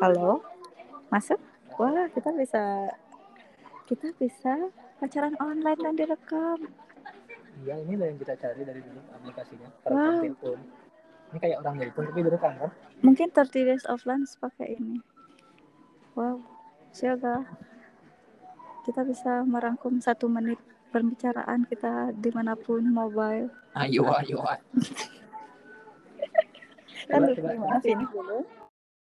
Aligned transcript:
Halo, 0.00 0.40
masuk? 1.12 1.36
Wah, 1.76 2.08
kita 2.16 2.32
bisa 2.32 2.88
kita 3.84 4.08
bisa 4.16 4.72
pacaran 4.96 5.36
online 5.36 5.76
dan 5.76 5.94
direkam. 6.00 6.58
Iya, 7.60 7.84
ini 7.84 8.00
yang 8.00 8.16
kita 8.16 8.32
cari 8.40 8.64
dari 8.64 8.80
dulu 8.80 9.04
aplikasinya. 9.20 9.68
Wow. 9.84 10.24
Ini 11.32 11.38
kayak 11.44 11.60
orang 11.60 11.76
telepon 11.76 12.04
tapi 12.08 12.20
direkam 12.24 12.52
kan? 12.56 12.70
Mungkin 13.04 13.28
30 13.36 13.68
days 13.68 13.84
of 13.84 14.00
lunch 14.08 14.32
pakai 14.40 14.80
ini. 14.80 15.04
Wow, 16.16 16.40
siaga. 16.88 17.44
Kita 18.88 19.04
bisa 19.04 19.44
merangkum 19.44 20.00
satu 20.00 20.32
menit 20.32 20.56
pembicaraan 20.88 21.68
kita 21.68 22.16
di 22.16 22.32
mana 22.32 22.56
pun 22.56 22.80
mobile. 22.80 23.52
Ayo, 23.76 24.08
ayo. 24.08 24.40
Kan 24.40 25.20
Lalu 27.10 27.26
gimana 27.36 27.80
sih? 27.82 27.94